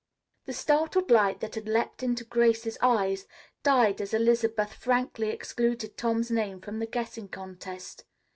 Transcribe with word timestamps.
The 0.45 0.53
startled 0.53 1.11
light 1.11 1.41
that 1.41 1.53
had 1.53 1.67
leaped 1.67 2.01
into 2.01 2.23
Grace's 2.25 2.75
eyes 2.81 3.27
died 3.61 4.01
as 4.01 4.15
Elizabeth 4.15 4.73
frankly 4.73 5.29
excluded 5.29 5.95
Tom's 5.95 6.31
name 6.31 6.59
from 6.59 6.79
the 6.79 6.87
guessing 6.87 7.27
contest. 7.27 8.05